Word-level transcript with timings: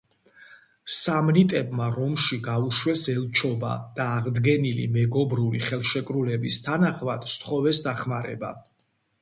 სამნიტებმა 0.93 1.89
რომში 1.97 2.39
გაუშვეს 2.47 3.03
ელჩობა, 3.13 3.75
და 3.99 4.09
აღდგენილი 4.15 4.89
მეგობრული 4.97 5.63
ხელშეკრულების 5.69 6.61
თანახმად 6.69 7.31
სთხოვეს 7.39 7.87
დახმარება. 7.91 8.53